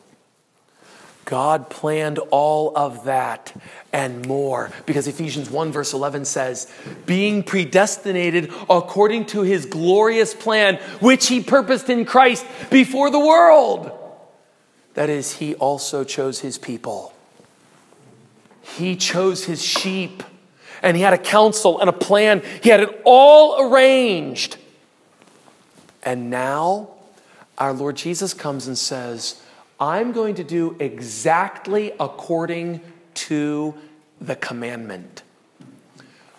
[1.30, 3.54] God planned all of that
[3.92, 6.68] and more because Ephesians 1, verse 11 says,
[7.06, 13.92] being predestinated according to his glorious plan, which he purposed in Christ before the world.
[14.94, 17.14] That is, he also chose his people.
[18.60, 20.24] He chose his sheep,
[20.82, 22.42] and he had a counsel and a plan.
[22.60, 24.56] He had it all arranged.
[26.02, 26.88] And now,
[27.56, 29.40] our Lord Jesus comes and says,
[29.80, 32.80] I'm going to do exactly according
[33.14, 33.74] to
[34.20, 35.22] the commandment.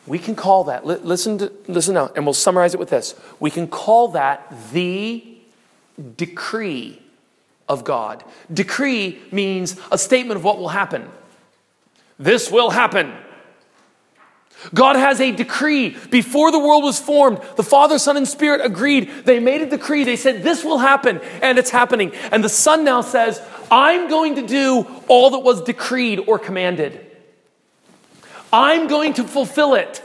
[0.06, 3.15] We can call that, listen, to, listen now, and we'll summarize it with this.
[3.39, 5.23] We can call that the
[6.17, 7.01] decree
[7.67, 8.23] of God.
[8.54, 11.10] Decree means a statement of what will happen.
[12.19, 13.13] This will happen.
[14.74, 15.97] God has a decree.
[16.10, 19.10] Before the world was formed, the Father, Son, and Spirit agreed.
[19.26, 20.04] They made a decree.
[20.04, 22.13] They said, This will happen, and it's happening.
[22.32, 27.08] And the Son now says, I'm going to do all that was decreed or commanded.
[28.54, 30.04] I'm going to fulfill it.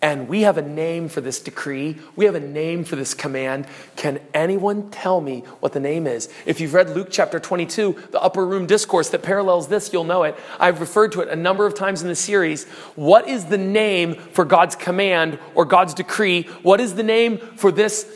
[0.00, 1.96] And we have a name for this decree.
[2.14, 3.66] We have a name for this command.
[3.96, 6.28] Can anyone tell me what the name is?
[6.46, 10.22] If you've read Luke chapter 22, the upper room discourse that parallels this, you'll know
[10.22, 10.38] it.
[10.60, 12.64] I've referred to it a number of times in the series.
[12.94, 16.44] What is the name for God's command or God's decree?
[16.62, 18.06] What is the name for this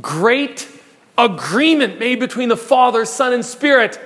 [0.00, 0.68] great
[1.16, 3.98] agreement made between the Father, Son, and Spirit?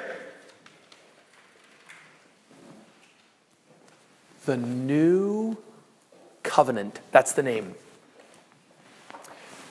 [4.47, 5.57] The new
[6.51, 6.99] covenant.
[7.13, 7.77] That's the name.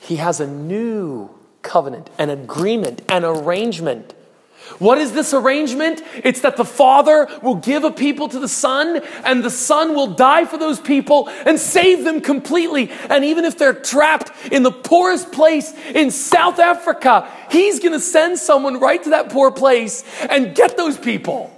[0.00, 1.28] He has a new
[1.60, 4.14] covenant, an agreement, an arrangement.
[4.78, 6.00] What is this arrangement?
[6.24, 10.06] It's that the Father will give a people to the Son, and the Son will
[10.14, 12.90] die for those people and save them completely.
[13.10, 18.00] And even if they're trapped in the poorest place in South Africa, He's going to
[18.00, 21.54] send someone right to that poor place and get those people.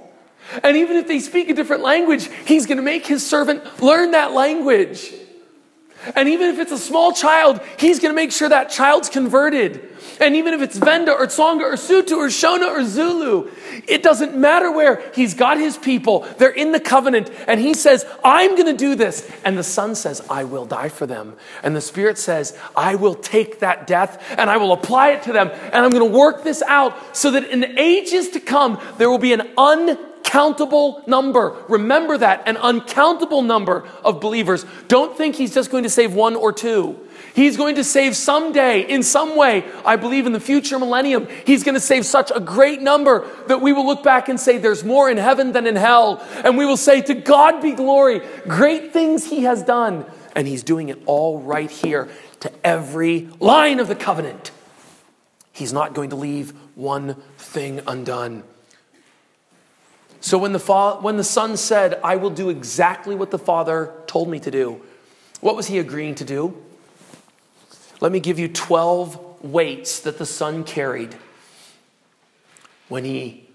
[0.62, 4.12] And even if they speak a different language, he's going to make his servant learn
[4.12, 5.12] that language.
[6.16, 9.88] And even if it's a small child, he's going to make sure that child's converted.
[10.20, 13.50] And even if it's Venda or Tsonga or Sotho or Shona or Zulu,
[13.88, 15.02] it doesn't matter where.
[15.14, 16.20] He's got his people.
[16.38, 17.30] They're in the covenant.
[17.46, 19.30] And he says, I'm going to do this.
[19.44, 21.36] And the Son says, I will die for them.
[21.62, 25.32] And the Spirit says, I will take that death and I will apply it to
[25.32, 25.48] them.
[25.48, 29.18] And I'm going to work this out so that in ages to come, there will
[29.18, 29.98] be an un
[30.32, 31.56] uncountable number.
[31.68, 34.64] Remember that, an uncountable number of believers.
[34.88, 36.98] Don't think he's just going to save one or two.
[37.34, 41.64] He's going to save someday, in some way, I believe in the future millennium, he's
[41.64, 44.84] going to save such a great number that we will look back and say, There's
[44.84, 46.22] more in heaven than in hell.
[46.44, 50.04] And we will say, To God be glory, great things he has done.
[50.36, 52.08] And he's doing it all right here
[52.40, 54.50] to every line of the covenant.
[55.52, 58.42] He's not going to leave one thing undone.
[60.20, 63.92] So when the, fa- when the son said, I will do exactly what the father
[64.06, 64.82] told me to do,
[65.40, 66.56] what was he agreeing to do?
[68.02, 71.14] Let me give you 12 weights that the son carried
[72.88, 73.48] when he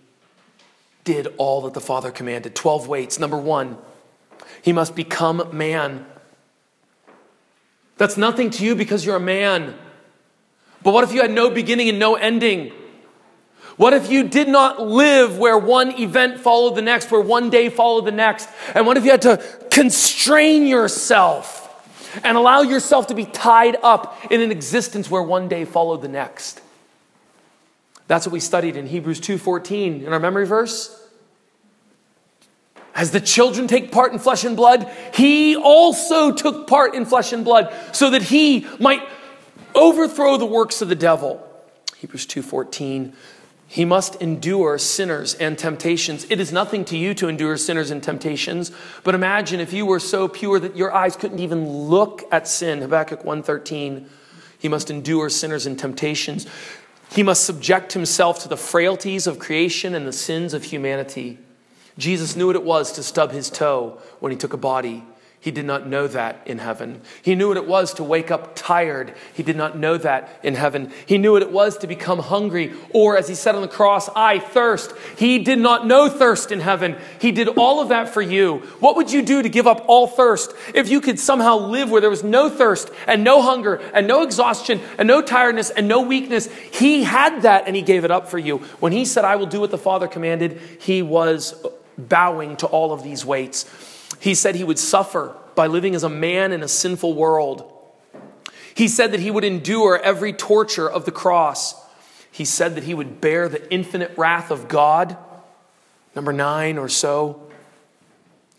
[1.03, 2.55] did all that the father commanded.
[2.55, 3.19] 12 weights.
[3.19, 3.77] Number one,
[4.61, 6.05] he must become man.
[7.97, 9.75] That's nothing to you because you're a man.
[10.81, 12.71] But what if you had no beginning and no ending?
[13.75, 17.67] What if you did not live where one event followed the next, where one day
[17.67, 18.47] followed the next?
[18.73, 21.66] And what if you had to constrain yourself
[22.23, 26.07] and allow yourself to be tied up in an existence where one day followed the
[26.07, 26.61] next?
[28.07, 30.97] That's what we studied in Hebrews 2:14 in our memory verse.
[32.95, 37.31] As the children take part in flesh and blood, he also took part in flesh
[37.31, 39.07] and blood so that he might
[39.75, 41.43] overthrow the works of the devil.
[41.97, 43.13] Hebrews 2:14
[43.67, 46.25] he must endure sinners and temptations.
[46.29, 48.71] It is nothing to you to endure sinners and temptations,
[49.03, 52.81] but imagine if you were so pure that your eyes couldn't even look at sin.
[52.81, 54.07] Habakkuk 1:13.
[54.57, 56.47] He must endure sinners and temptations.
[57.11, 61.37] He must subject himself to the frailties of creation and the sins of humanity.
[61.97, 65.03] Jesus knew what it was to stub his toe when he took a body.
[65.39, 67.01] He did not know that in heaven.
[67.21, 69.13] He knew what it was to wake up tired.
[69.33, 70.91] He did not know that in heaven.
[71.05, 74.09] He knew what it was to become hungry, or as he said on the cross,
[74.15, 74.93] I thirst.
[75.15, 76.97] He did not know thirst in heaven.
[77.21, 78.57] He did all of that for you.
[78.79, 82.01] What would you do to give up all thirst if you could somehow live where
[82.01, 86.01] there was no thirst and no hunger and no exhaustion and no tiredness and no
[86.01, 86.47] weakness?
[86.47, 88.57] He had that and he gave it up for you.
[88.79, 91.63] When he said, I will do what the Father commanded, he was
[91.95, 93.65] bowing to all of these weights.
[94.19, 97.71] He said he would suffer by living as a man in a sinful world.
[98.73, 101.75] He said that he would endure every torture of the cross.
[102.31, 105.17] He said that he would bear the infinite wrath of God.
[106.15, 107.41] Number nine or so.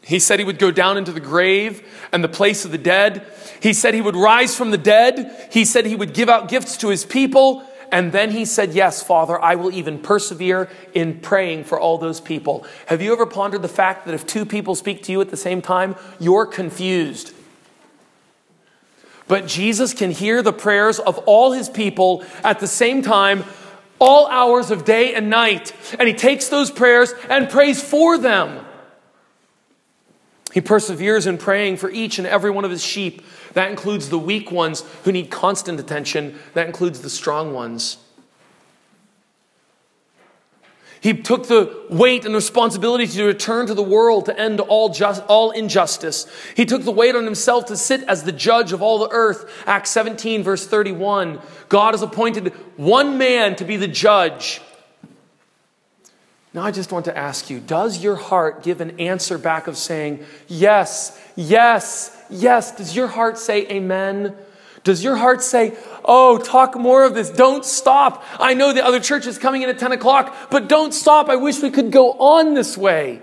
[0.02, 3.26] He said he would go down into the grave and the place of the dead.
[3.60, 5.48] He said he would rise from the dead.
[5.52, 7.64] He said he would give out gifts to his people.
[7.90, 12.20] And then he said, Yes, Father, I will even persevere in praying for all those
[12.20, 12.66] people.
[12.86, 15.36] Have you ever pondered the fact that if two people speak to you at the
[15.36, 17.34] same time, you're confused?
[19.26, 23.44] But Jesus can hear the prayers of all his people at the same time
[23.98, 25.72] all hours of day and night.
[25.98, 28.64] And he takes those prayers and prays for them.
[30.58, 33.24] He perseveres in praying for each and every one of his sheep.
[33.52, 37.98] That includes the weak ones who need constant attention, that includes the strong ones.
[41.00, 45.22] He took the weight and responsibility to return to the world to end all, just,
[45.28, 46.26] all injustice.
[46.56, 49.48] He took the weight on himself to sit as the judge of all the earth.
[49.64, 51.38] Acts 17, verse 31.
[51.68, 54.60] God has appointed one man to be the judge.
[56.54, 59.76] Now, I just want to ask you does your heart give an answer back of
[59.76, 62.72] saying, yes, yes, yes?
[62.72, 64.34] Does your heart say amen?
[64.84, 65.76] Does your heart say,
[66.10, 67.28] Oh, talk more of this.
[67.28, 68.24] Don't stop.
[68.40, 71.28] I know the other church is coming in at 10 o'clock, but don't stop.
[71.28, 73.20] I wish we could go on this way.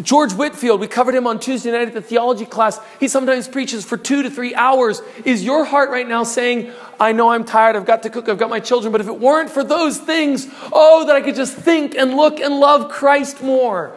[0.00, 2.78] George Whitefield, we covered him on Tuesday night at the theology class.
[3.00, 5.02] He sometimes preaches for two to three hours.
[5.24, 8.38] Is your heart right now saying, I know I'm tired, I've got to cook, I've
[8.38, 11.56] got my children, but if it weren't for those things, oh, that I could just
[11.56, 13.96] think and look and love Christ more?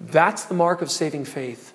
[0.00, 1.72] That's the mark of saving faith.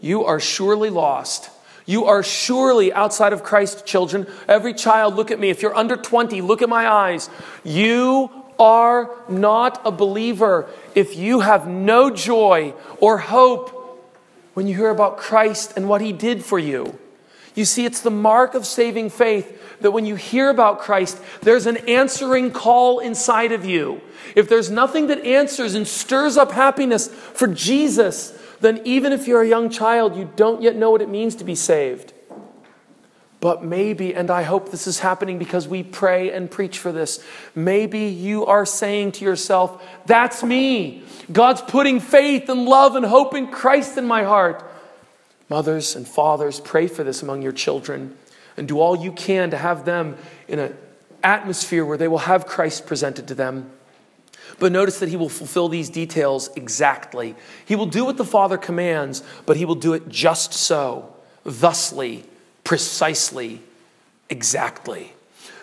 [0.00, 1.50] You are surely lost
[1.86, 4.26] you are surely outside of Christ, children.
[4.48, 5.50] Every child, look at me.
[5.50, 7.28] If you're under 20, look at my eyes.
[7.62, 13.80] You are not a believer if you have no joy or hope
[14.54, 16.98] when you hear about Christ and what he did for you.
[17.54, 21.66] You see, it's the mark of saving faith that when you hear about Christ, there's
[21.66, 24.00] an answering call inside of you.
[24.34, 29.42] If there's nothing that answers and stirs up happiness for Jesus, then even if you're
[29.42, 32.13] a young child, you don't yet know what it means to be saved.
[33.44, 37.22] But maybe, and I hope this is happening because we pray and preach for this,
[37.54, 41.02] maybe you are saying to yourself, That's me.
[41.30, 44.64] God's putting faith and love and hope in Christ in my heart.
[45.50, 48.16] Mothers and fathers, pray for this among your children
[48.56, 50.16] and do all you can to have them
[50.48, 50.74] in an
[51.22, 53.70] atmosphere where they will have Christ presented to them.
[54.58, 57.34] But notice that he will fulfill these details exactly.
[57.66, 61.14] He will do what the Father commands, but he will do it just so,
[61.44, 62.24] thusly,
[62.64, 63.60] precisely,
[64.28, 65.12] exactly.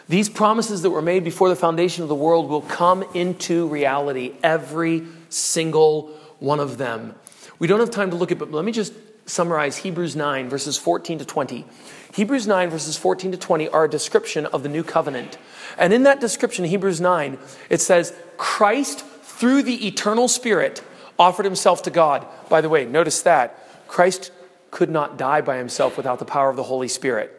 [0.08, 4.34] These promises that were made before the foundation of the world will come into reality,
[4.44, 7.16] every single one of them.
[7.60, 8.94] We don't have time to look at, but let me just
[9.26, 11.66] summarize Hebrews 9, verses 14 to 20.
[12.14, 15.38] Hebrews 9, verses 14 to 20 are a description of the new covenant.
[15.78, 17.38] And in that description, Hebrews 9,
[17.70, 20.84] it says, Christ, through the eternal Spirit,
[21.18, 22.26] offered himself to God.
[22.50, 23.88] By the way, notice that.
[23.88, 24.32] Christ
[24.72, 27.38] could not die by himself without the power of the Holy Spirit.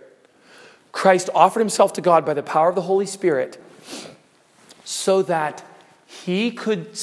[0.93, 3.61] Christ offered himself to God by the power of the Holy Spirit
[4.85, 5.64] so that
[6.07, 6.99] he could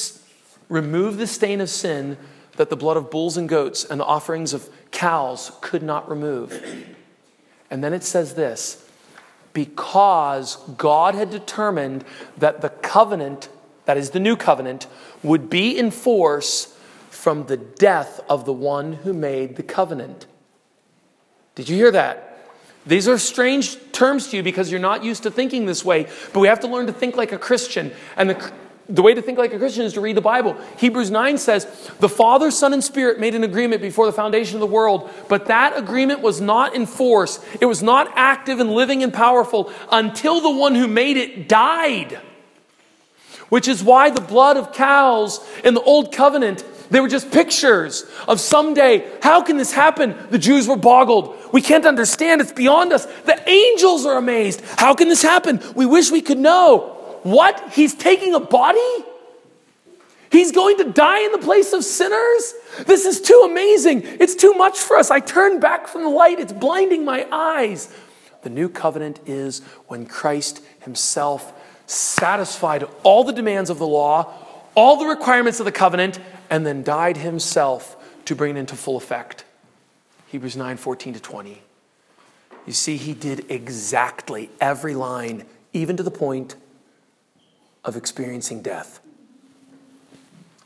[0.68, 2.16] remove the stain of sin
[2.56, 6.86] that the blood of bulls and goats and the offerings of cows could not remove.
[7.70, 8.86] And then it says this
[9.52, 12.04] because God had determined
[12.38, 13.48] that the covenant,
[13.84, 14.86] that is the new covenant,
[15.22, 16.76] would be in force
[17.10, 20.26] from the death of the one who made the covenant.
[21.54, 22.26] Did you hear that?
[22.86, 26.40] These are strange terms to you because you're not used to thinking this way, but
[26.40, 27.92] we have to learn to think like a Christian.
[28.16, 28.52] And the
[28.90, 30.56] the way to think like a Christian is to read the Bible.
[30.78, 31.64] Hebrews 9 says,
[32.00, 35.46] The Father, Son, and Spirit made an agreement before the foundation of the world, but
[35.46, 37.38] that agreement was not in force.
[37.60, 42.20] It was not active and living and powerful until the one who made it died.
[43.48, 48.04] Which is why the blood of cows in the Old Covenant, they were just pictures
[48.26, 50.16] of someday, how can this happen?
[50.30, 51.36] The Jews were boggled.
[51.52, 52.40] We can't understand.
[52.40, 53.06] It's beyond us.
[53.06, 54.60] The angels are amazed.
[54.76, 55.60] How can this happen?
[55.74, 56.96] We wish we could know.
[57.22, 57.72] What?
[57.72, 59.04] He's taking a body?
[60.30, 62.54] He's going to die in the place of sinners?
[62.86, 64.02] This is too amazing.
[64.04, 65.10] It's too much for us.
[65.10, 67.92] I turn back from the light, it's blinding my eyes.
[68.42, 71.52] The new covenant is when Christ himself
[71.86, 74.32] satisfied all the demands of the law,
[74.74, 76.20] all the requirements of the covenant,
[76.50, 77.96] and then died himself
[78.26, 79.44] to bring it into full effect.
[80.26, 81.62] Hebrews 9 14 to 20.
[82.66, 86.56] You see, he did exactly every line, even to the point
[87.84, 89.00] of experiencing death.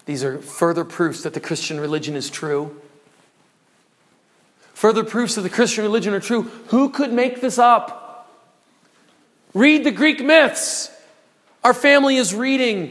[0.07, 2.81] These are further proofs that the Christian religion is true.
[4.75, 6.43] Further proofs that the Christian religion are true.
[6.69, 8.29] Who could make this up?
[9.55, 10.91] Read the Greek myths.
[11.63, 12.91] Our family is reading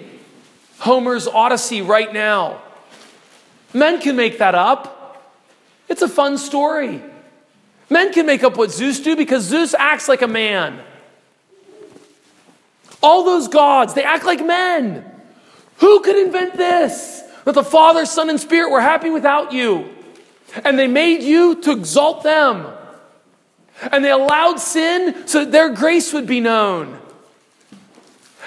[0.80, 2.62] Homer's Odyssey right now.
[3.74, 5.24] Men can make that up.
[5.90, 7.02] It's a fun story.
[7.90, 10.80] Men can make up what Zeus do because Zeus acts like a man.
[13.02, 15.04] All those gods, they act like men.
[15.78, 17.22] Who could invent this?
[17.46, 19.90] That the Father, Son, and Spirit were happy without you.
[20.64, 22.68] And they made you to exalt them.
[23.92, 27.00] And they allowed sin so that their grace would be known.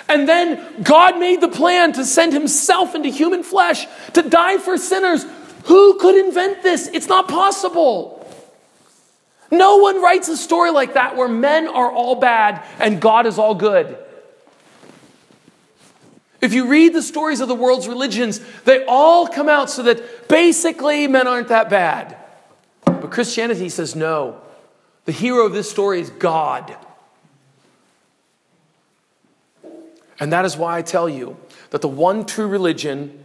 [0.08, 4.76] And then God made the plan to send himself into human flesh to die for
[4.76, 5.24] sinners.
[5.64, 6.88] Who could invent this?
[6.92, 8.12] It's not possible.
[9.50, 13.38] No one writes a story like that where men are all bad and God is
[13.38, 13.98] all good.
[16.40, 20.28] If you read the stories of the world's religions, they all come out so that
[20.28, 22.16] basically men aren't that bad.
[22.84, 24.40] But Christianity says no.
[25.06, 26.76] The hero of this story is God.
[30.18, 31.36] And that is why I tell you
[31.70, 33.22] that the one true religion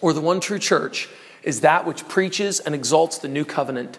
[0.00, 1.08] or the one true church
[1.42, 3.98] is that which preaches and exalts the new covenant.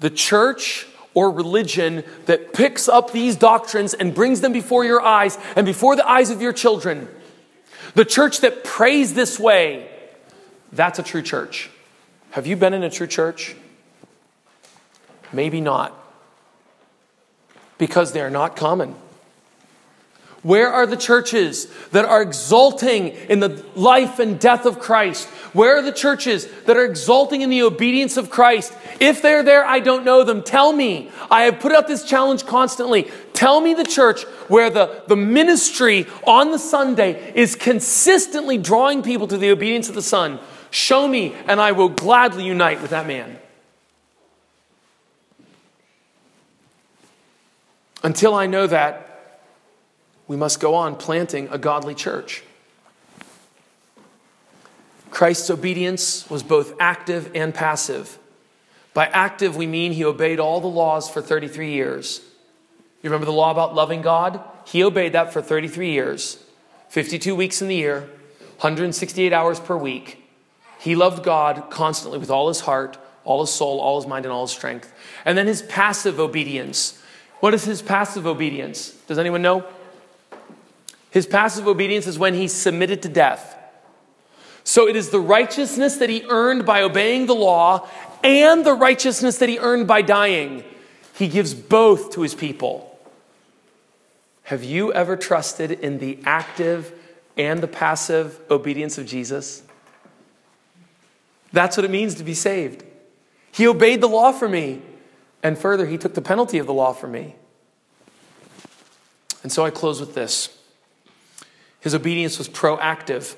[0.00, 5.38] The church or religion that picks up these doctrines and brings them before your eyes
[5.56, 7.08] and before the eyes of your children.
[7.94, 9.88] The church that prays this way,
[10.72, 11.70] that's a true church.
[12.30, 13.54] Have you been in a true church?
[15.32, 15.92] Maybe not.
[17.76, 18.94] Because they are not common.
[20.42, 25.28] Where are the churches that are exulting in the life and death of Christ?
[25.52, 28.72] Where are the churches that are exulting in the obedience of Christ?
[28.98, 30.42] If they're there, I don't know them.
[30.42, 31.10] Tell me.
[31.30, 33.08] I have put out this challenge constantly.
[33.34, 39.28] Tell me the church where the, the ministry on the Sunday is consistently drawing people
[39.28, 40.40] to the obedience of the Son.
[40.72, 43.38] Show me, and I will gladly unite with that man.
[48.02, 49.11] Until I know that,
[50.32, 52.42] we must go on planting a godly church.
[55.10, 58.18] Christ's obedience was both active and passive.
[58.94, 62.22] By active, we mean he obeyed all the laws for 33 years.
[63.02, 64.40] You remember the law about loving God?
[64.64, 66.42] He obeyed that for 33 years,
[66.88, 68.08] 52 weeks in the year,
[68.60, 70.26] 168 hours per week.
[70.78, 74.32] He loved God constantly with all his heart, all his soul, all his mind, and
[74.32, 74.94] all his strength.
[75.26, 76.98] And then his passive obedience.
[77.40, 78.92] What is his passive obedience?
[79.06, 79.66] Does anyone know?
[81.12, 83.54] His passive obedience is when he submitted to death.
[84.64, 87.86] So it is the righteousness that he earned by obeying the law
[88.24, 90.64] and the righteousness that he earned by dying.
[91.14, 92.98] He gives both to his people.
[94.44, 96.92] Have you ever trusted in the active
[97.36, 99.62] and the passive obedience of Jesus?
[101.52, 102.84] That's what it means to be saved.
[103.50, 104.80] He obeyed the law for me,
[105.42, 107.34] and further, he took the penalty of the law for me.
[109.42, 110.56] And so I close with this.
[111.82, 113.34] His obedience was proactive.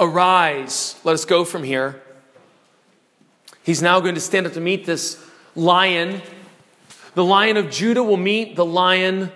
[0.00, 2.02] Arise, let us go from here.
[3.62, 5.22] He's now going to stand up to meet this
[5.54, 6.22] lion.
[7.14, 9.30] The lion of Judah will meet the lion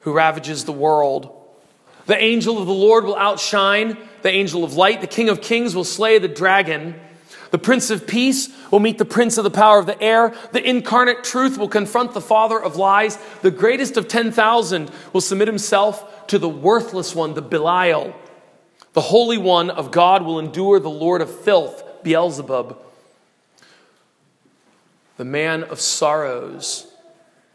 [0.00, 1.38] who ravages the world.
[2.06, 5.00] The angel of the Lord will outshine the angel of light.
[5.00, 6.98] The king of kings will slay the dragon.
[7.52, 10.34] The Prince of Peace will meet the Prince of the power of the air.
[10.52, 13.18] The incarnate truth will confront the father of lies.
[13.42, 18.14] The greatest of 10,000 will submit himself to the worthless one, the Belial.
[18.92, 22.78] The Holy One of God will endure the Lord of filth, Beelzebub.
[25.16, 26.92] The man of sorrows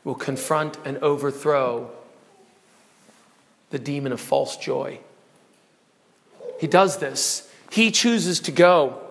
[0.03, 1.91] will confront and overthrow
[3.69, 4.99] the demon of false joy.
[6.59, 7.51] He does this.
[7.71, 9.01] He chooses to go.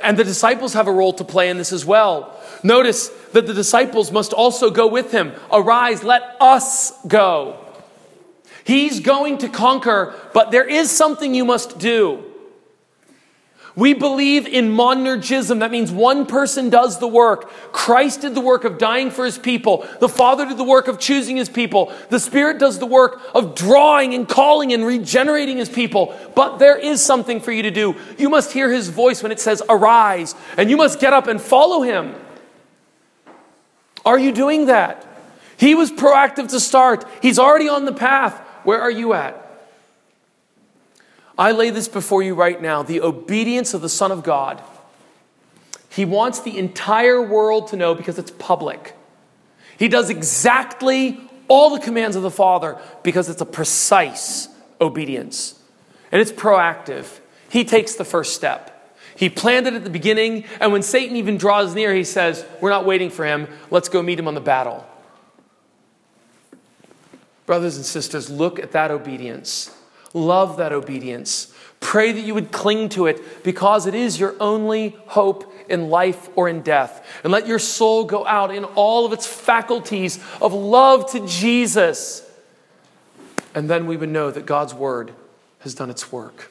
[0.00, 2.38] And the disciples have a role to play in this as well.
[2.62, 5.32] Notice that the disciples must also go with him.
[5.52, 7.65] Arise, let us go.
[8.66, 12.24] He's going to conquer, but there is something you must do.
[13.76, 15.60] We believe in monergism.
[15.60, 17.48] That means one person does the work.
[17.70, 19.86] Christ did the work of dying for his people.
[20.00, 21.92] The Father did the work of choosing his people.
[22.08, 26.18] The Spirit does the work of drawing and calling and regenerating his people.
[26.34, 27.94] But there is something for you to do.
[28.18, 31.40] You must hear his voice when it says, Arise, and you must get up and
[31.40, 32.16] follow him.
[34.04, 35.06] Are you doing that?
[35.56, 38.42] He was proactive to start, he's already on the path.
[38.66, 39.40] Where are you at?
[41.38, 44.60] I lay this before you right now the obedience of the Son of God.
[45.88, 48.96] He wants the entire world to know because it's public.
[49.78, 54.48] He does exactly all the commands of the Father because it's a precise
[54.80, 55.54] obedience
[56.10, 57.20] and it's proactive.
[57.48, 58.72] He takes the first step.
[59.14, 62.70] He planned it at the beginning, and when Satan even draws near, he says, We're
[62.70, 63.46] not waiting for him.
[63.70, 64.84] Let's go meet him on the battle.
[67.46, 69.74] Brothers and sisters, look at that obedience.
[70.12, 71.54] Love that obedience.
[71.80, 76.28] Pray that you would cling to it because it is your only hope in life
[76.34, 77.06] or in death.
[77.22, 82.28] And let your soul go out in all of its faculties of love to Jesus.
[83.54, 85.12] And then we would know that God's word
[85.60, 86.50] has done its work.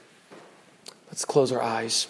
[1.08, 2.08] Let's close our eyes.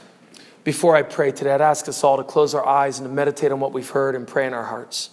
[0.63, 3.51] Before I pray today, I'd ask us all to close our eyes and to meditate
[3.51, 5.09] on what we've heard and pray in our hearts.